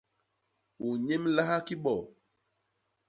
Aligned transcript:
U 0.87 0.89
nnyémlaha 0.97 1.57
ki 1.67 1.75
bo? 1.83 1.95